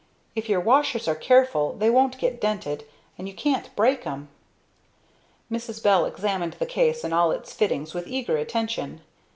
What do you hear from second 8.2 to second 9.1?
attention.